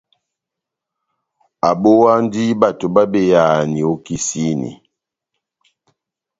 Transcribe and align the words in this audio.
Abówandi 1.69 2.43
bato 2.61 2.85
babeyahani 2.95 3.79
ó 3.91 3.95
kisini. 4.05 4.71